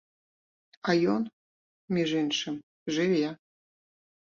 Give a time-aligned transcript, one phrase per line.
[0.89, 1.23] А ён,
[1.99, 2.59] між іншым,
[2.99, 3.29] жыве.